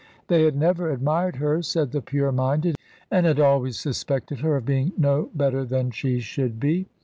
They 0.29 0.45
had 0.45 0.55
never 0.55 0.89
admired 0.89 1.35
her, 1.35 1.61
said 1.61 1.91
the 1.91 2.01
pure 2.01 2.31
minded, 2.31 2.75
and 3.11 3.27
had 3.27 3.39
always 3.39 3.77
suspected 3.77 4.39
her 4.39 4.55
of 4.55 4.65
being 4.65 4.93
no 4.97 5.29
better 5.35 5.63
than 5.63 5.91
she 5.91 6.19
should 6.21 6.59
be. 6.59 6.87